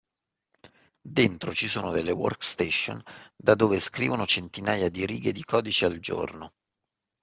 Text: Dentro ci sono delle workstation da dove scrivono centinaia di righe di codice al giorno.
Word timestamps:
Dentro 1.03 1.53
ci 1.53 1.67
sono 1.67 1.91
delle 1.91 2.09
workstation 2.09 3.03
da 3.35 3.53
dove 3.53 3.79
scrivono 3.79 4.25
centinaia 4.25 4.89
di 4.89 5.05
righe 5.05 5.31
di 5.31 5.43
codice 5.43 5.85
al 5.85 5.99
giorno. 5.99 6.53